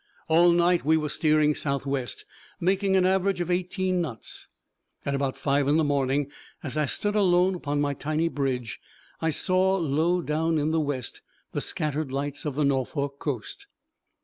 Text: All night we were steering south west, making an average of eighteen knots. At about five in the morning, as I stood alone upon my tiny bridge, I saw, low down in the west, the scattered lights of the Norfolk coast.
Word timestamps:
All 0.27 0.51
night 0.51 0.83
we 0.83 0.97
were 0.97 1.09
steering 1.09 1.53
south 1.53 1.85
west, 1.85 2.25
making 2.59 2.95
an 2.95 3.05
average 3.05 3.39
of 3.39 3.51
eighteen 3.51 4.01
knots. 4.01 4.47
At 5.05 5.13
about 5.13 5.37
five 5.37 5.67
in 5.67 5.77
the 5.77 5.83
morning, 5.83 6.31
as 6.63 6.75
I 6.75 6.85
stood 6.87 7.13
alone 7.15 7.53
upon 7.53 7.81
my 7.81 7.93
tiny 7.93 8.27
bridge, 8.27 8.81
I 9.21 9.29
saw, 9.29 9.77
low 9.77 10.23
down 10.23 10.57
in 10.57 10.71
the 10.71 10.79
west, 10.79 11.21
the 11.51 11.61
scattered 11.61 12.11
lights 12.11 12.45
of 12.45 12.55
the 12.55 12.65
Norfolk 12.65 13.19
coast. 13.19 13.67